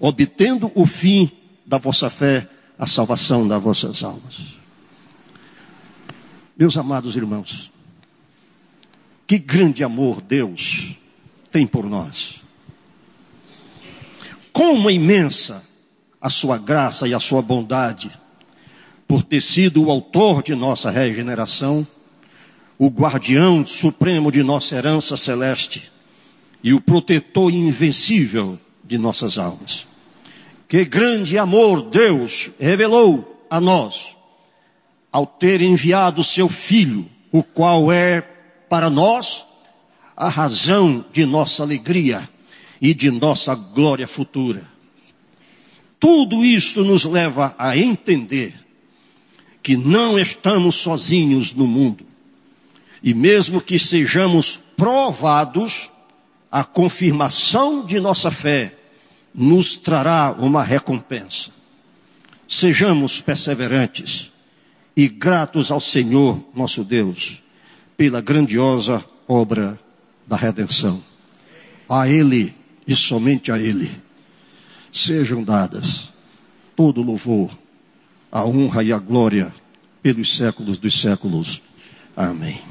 [0.00, 1.30] obtendo o fim
[1.64, 2.48] da vossa fé,
[2.78, 4.58] a salvação das vossas almas.
[6.56, 7.70] Meus amados irmãos,
[9.28, 10.94] que grande amor Deus
[11.52, 12.40] tem por nós.
[14.50, 15.62] Como imensa
[16.18, 18.10] a sua graça e a sua bondade,
[19.06, 21.86] por ter sido o autor de nossa regeneração,
[22.78, 25.92] o guardião supremo de nossa herança celeste
[26.64, 29.86] e o protetor invencível de nossas almas.
[30.66, 34.16] Que grande amor Deus revelou a nós
[35.12, 38.37] ao ter enviado seu Filho, o qual é
[38.68, 39.46] para nós
[40.16, 42.28] a razão de nossa alegria
[42.80, 44.68] e de nossa glória futura.
[46.00, 48.54] Tudo isso nos leva a entender
[49.62, 52.04] que não estamos sozinhos no mundo.
[53.02, 55.90] E mesmo que sejamos provados,
[56.50, 58.74] a confirmação de nossa fé
[59.34, 61.50] nos trará uma recompensa.
[62.48, 64.32] Sejamos perseverantes
[64.96, 67.42] e gratos ao Senhor nosso Deus
[67.98, 69.78] pela grandiosa obra
[70.24, 71.02] da redenção.
[71.88, 72.54] A Ele
[72.86, 73.90] e somente a Ele
[74.92, 76.10] sejam dadas
[76.76, 77.50] todo louvor,
[78.30, 79.52] a honra e a glória
[80.00, 81.60] pelos séculos dos séculos.
[82.16, 82.62] Amém.